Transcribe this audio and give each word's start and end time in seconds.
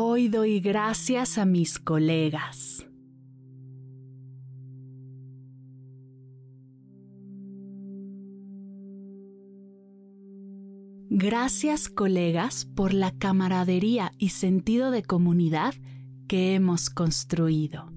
Hoy 0.00 0.28
doy 0.28 0.60
gracias 0.60 1.38
a 1.38 1.44
mis 1.44 1.80
colegas. 1.80 2.86
Gracias 11.10 11.88
colegas 11.88 12.64
por 12.64 12.94
la 12.94 13.10
camaradería 13.10 14.12
y 14.18 14.28
sentido 14.28 14.92
de 14.92 15.02
comunidad 15.02 15.74
que 16.28 16.54
hemos 16.54 16.90
construido. 16.90 17.90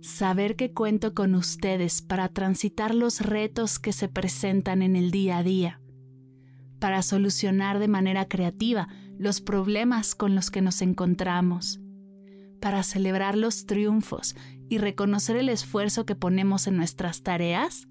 Saber 0.00 0.56
que 0.56 0.72
cuento 0.72 1.14
con 1.14 1.36
ustedes 1.36 2.02
para 2.02 2.28
transitar 2.28 2.92
los 2.92 3.20
retos 3.20 3.78
que 3.78 3.92
se 3.92 4.08
presentan 4.08 4.82
en 4.82 4.96
el 4.96 5.12
día 5.12 5.38
a 5.38 5.42
día, 5.44 5.80
para 6.80 7.02
solucionar 7.02 7.78
de 7.78 7.86
manera 7.86 8.26
creativa 8.26 8.88
los 9.18 9.40
problemas 9.40 10.14
con 10.14 10.34
los 10.34 10.50
que 10.50 10.62
nos 10.62 10.82
encontramos, 10.82 11.80
para 12.60 12.82
celebrar 12.82 13.36
los 13.36 13.66
triunfos 13.66 14.36
y 14.68 14.78
reconocer 14.78 15.36
el 15.36 15.48
esfuerzo 15.48 16.06
que 16.06 16.14
ponemos 16.14 16.66
en 16.66 16.76
nuestras 16.76 17.22
tareas, 17.22 17.88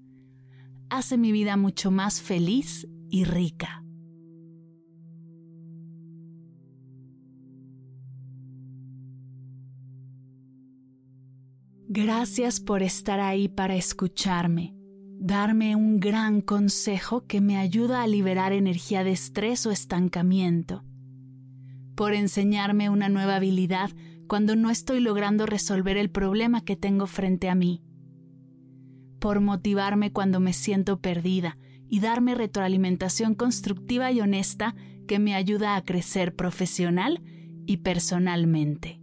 hace 0.88 1.18
mi 1.18 1.30
vida 1.30 1.56
mucho 1.56 1.90
más 1.90 2.20
feliz 2.20 2.88
y 3.10 3.24
rica. 3.24 3.84
Gracias 11.88 12.60
por 12.60 12.82
estar 12.82 13.20
ahí 13.20 13.48
para 13.48 13.76
escucharme, 13.76 14.74
darme 15.20 15.76
un 15.76 16.00
gran 16.00 16.40
consejo 16.40 17.26
que 17.26 17.42
me 17.42 17.58
ayuda 17.58 18.02
a 18.02 18.06
liberar 18.06 18.54
energía 18.54 19.04
de 19.04 19.12
estrés 19.12 19.66
o 19.66 19.70
estancamiento 19.70 20.82
por 21.94 22.14
enseñarme 22.14 22.88
una 22.88 23.08
nueva 23.08 23.36
habilidad 23.36 23.90
cuando 24.26 24.56
no 24.56 24.70
estoy 24.70 25.00
logrando 25.00 25.46
resolver 25.46 25.96
el 25.96 26.10
problema 26.10 26.64
que 26.64 26.76
tengo 26.76 27.06
frente 27.06 27.48
a 27.50 27.54
mí, 27.54 27.82
por 29.18 29.40
motivarme 29.40 30.12
cuando 30.12 30.40
me 30.40 30.52
siento 30.52 31.00
perdida 31.00 31.58
y 31.88 32.00
darme 32.00 32.34
retroalimentación 32.34 33.34
constructiva 33.34 34.10
y 34.10 34.20
honesta 34.20 34.74
que 35.06 35.18
me 35.18 35.34
ayuda 35.34 35.76
a 35.76 35.84
crecer 35.84 36.34
profesional 36.34 37.22
y 37.66 37.78
personalmente. 37.78 39.01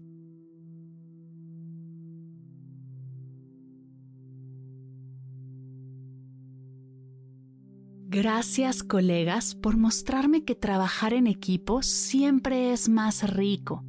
Gracias 8.11 8.81
colegas 8.81 9.53
por 9.53 9.77
mostrarme 9.77 10.43
que 10.43 10.55
trabajar 10.55 11.13
en 11.13 11.27
equipo 11.27 11.83
siempre 11.83 12.73
es 12.73 12.89
más 12.89 13.31
rico 13.31 13.83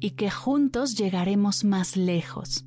y 0.00 0.12
que 0.12 0.30
juntos 0.30 0.96
llegaremos 0.96 1.62
más 1.62 1.94
lejos. 1.94 2.64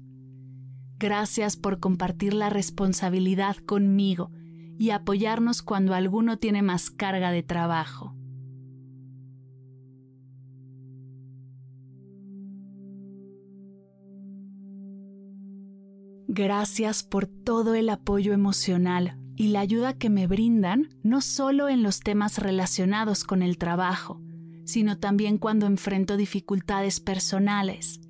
Gracias 1.00 1.58
por 1.58 1.80
compartir 1.80 2.36
la 2.36 2.52
responsabilidad 2.52 3.56
conmigo 3.56 4.30
y 4.78 4.92
apoyarnos 4.92 5.64
cuando 5.64 5.96
alguno 5.96 6.38
tiene 6.38 6.62
más 6.62 6.92
carga 6.92 7.32
de 7.32 7.42
trabajo. 7.42 8.16
Gracias 16.28 17.02
por 17.02 17.26
todo 17.26 17.74
el 17.74 17.90
apoyo 17.90 18.32
emocional 18.32 19.18
y 19.40 19.48
la 19.48 19.62
ayuda 19.62 19.94
que 19.94 20.10
me 20.10 20.28
brindan 20.28 20.90
no 21.02 21.22
solo 21.22 21.70
en 21.70 21.82
los 21.82 22.02
temas 22.02 22.40
relacionados 22.40 23.24
con 23.24 23.42
el 23.42 23.58
trabajo, 23.58 24.22
sino 24.66 25.00
también 25.00 25.38
cuando 25.38 25.66
enfrento 25.66 26.18
dificultades 26.18 27.00
personales, 27.00 28.02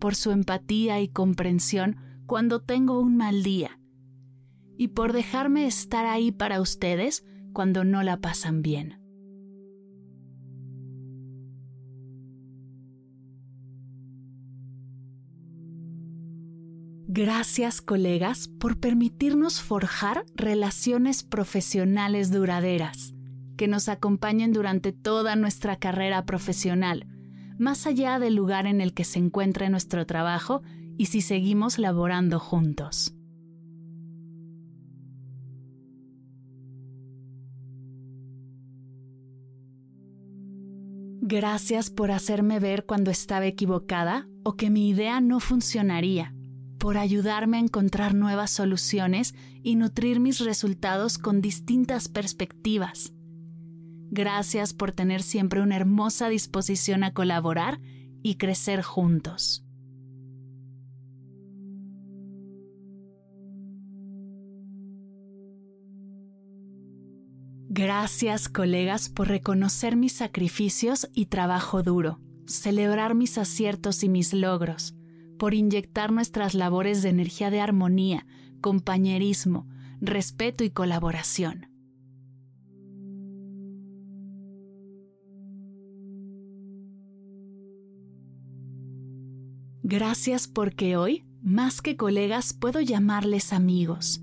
por 0.00 0.16
su 0.16 0.32
empatía 0.32 1.00
y 1.00 1.06
comprensión 1.06 1.98
cuando 2.26 2.62
tengo 2.62 2.98
un 2.98 3.16
mal 3.16 3.44
día, 3.44 3.78
y 4.76 4.88
por 4.88 5.12
dejarme 5.12 5.66
estar 5.66 6.04
ahí 6.04 6.32
para 6.32 6.60
ustedes 6.60 7.24
cuando 7.52 7.84
no 7.84 8.02
la 8.02 8.20
pasan 8.20 8.60
bien. 8.60 9.05
Gracias 17.08 17.80
colegas 17.80 18.48
por 18.48 18.80
permitirnos 18.80 19.62
forjar 19.62 20.24
relaciones 20.34 21.22
profesionales 21.22 22.32
duraderas, 22.32 23.14
que 23.56 23.68
nos 23.68 23.88
acompañen 23.88 24.52
durante 24.52 24.90
toda 24.90 25.36
nuestra 25.36 25.76
carrera 25.76 26.24
profesional, 26.24 27.06
más 27.58 27.86
allá 27.86 28.18
del 28.18 28.34
lugar 28.34 28.66
en 28.66 28.80
el 28.80 28.92
que 28.92 29.04
se 29.04 29.20
encuentre 29.20 29.70
nuestro 29.70 30.04
trabajo 30.04 30.62
y 30.98 31.06
si 31.06 31.20
seguimos 31.20 31.78
laborando 31.78 32.40
juntos. 32.40 33.14
Gracias 41.20 41.90
por 41.90 42.10
hacerme 42.10 42.58
ver 42.58 42.84
cuando 42.84 43.12
estaba 43.12 43.46
equivocada 43.46 44.28
o 44.42 44.56
que 44.56 44.70
mi 44.70 44.88
idea 44.88 45.20
no 45.20 45.38
funcionaría 45.38 46.35
por 46.86 46.98
ayudarme 46.98 47.56
a 47.56 47.60
encontrar 47.60 48.14
nuevas 48.14 48.52
soluciones 48.52 49.34
y 49.64 49.74
nutrir 49.74 50.20
mis 50.20 50.38
resultados 50.38 51.18
con 51.18 51.40
distintas 51.40 52.06
perspectivas. 52.06 53.12
Gracias 54.08 54.72
por 54.72 54.92
tener 54.92 55.24
siempre 55.24 55.60
una 55.60 55.74
hermosa 55.74 56.28
disposición 56.28 57.02
a 57.02 57.12
colaborar 57.12 57.80
y 58.22 58.36
crecer 58.36 58.82
juntos. 58.82 59.66
Gracias 67.68 68.48
colegas 68.48 69.08
por 69.08 69.26
reconocer 69.26 69.96
mis 69.96 70.12
sacrificios 70.12 71.10
y 71.12 71.26
trabajo 71.26 71.82
duro, 71.82 72.20
celebrar 72.46 73.16
mis 73.16 73.38
aciertos 73.38 74.04
y 74.04 74.08
mis 74.08 74.32
logros, 74.32 74.94
por 75.38 75.54
inyectar 75.54 76.12
nuestras 76.12 76.54
labores 76.54 77.02
de 77.02 77.10
energía 77.10 77.50
de 77.50 77.60
armonía, 77.60 78.26
compañerismo, 78.60 79.66
respeto 80.00 80.64
y 80.64 80.70
colaboración. 80.70 81.68
Gracias 89.88 90.48
porque 90.48 90.96
hoy, 90.96 91.24
más 91.42 91.80
que 91.80 91.96
colegas, 91.96 92.52
puedo 92.52 92.80
llamarles 92.80 93.52
amigos. 93.52 94.20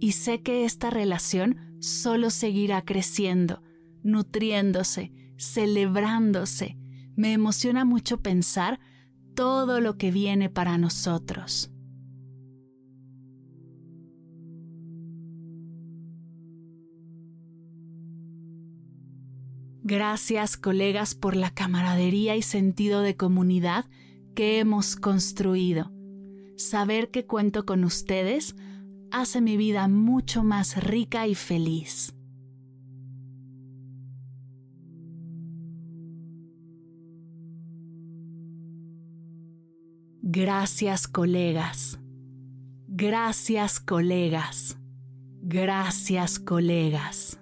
Y 0.00 0.12
sé 0.12 0.40
que 0.40 0.64
esta 0.64 0.88
relación 0.88 1.76
solo 1.80 2.30
seguirá 2.30 2.82
creciendo, 2.82 3.62
nutriéndose, 4.02 5.12
celebrándose. 5.36 6.78
Me 7.14 7.34
emociona 7.34 7.84
mucho 7.84 8.22
pensar 8.22 8.80
todo 9.34 9.80
lo 9.80 9.96
que 9.96 10.10
viene 10.10 10.50
para 10.50 10.78
nosotros. 10.78 11.70
Gracias 19.84 20.56
colegas 20.56 21.14
por 21.16 21.34
la 21.34 21.50
camaradería 21.50 22.36
y 22.36 22.42
sentido 22.42 23.02
de 23.02 23.16
comunidad 23.16 23.86
que 24.34 24.60
hemos 24.60 24.96
construido. 24.96 25.92
Saber 26.56 27.10
que 27.10 27.26
cuento 27.26 27.66
con 27.66 27.82
ustedes 27.82 28.54
hace 29.10 29.40
mi 29.40 29.56
vida 29.56 29.88
mucho 29.88 30.44
más 30.44 30.82
rica 30.82 31.26
y 31.26 31.34
feliz. 31.34 32.14
Gracias 40.34 41.08
colegas. 41.08 41.98
Gracias 42.88 43.80
colegas. 43.80 44.78
Gracias 45.42 46.38
colegas. 46.38 47.41